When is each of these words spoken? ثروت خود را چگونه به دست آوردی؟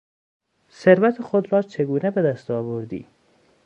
ثروت 0.71 1.21
خود 1.21 1.51
را 1.53 1.61
چگونه 1.61 2.11
به 2.11 2.21
دست 2.21 2.51
آوردی؟ 2.51 3.07